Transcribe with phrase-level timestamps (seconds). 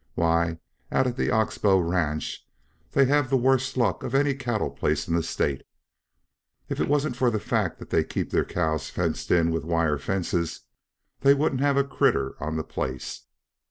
[0.15, 0.57] Why,
[0.91, 2.47] out at the Ox Bow ranch,
[2.93, 5.61] they have the worst luck of any cattle place in the state.
[6.69, 9.99] If it wasn't for the fact that they keep their cows fenced in with wire
[9.99, 10.61] fences,
[11.19, 13.25] they wouldn't have a critter on the place."